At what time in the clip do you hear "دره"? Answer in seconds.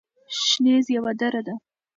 1.19-1.41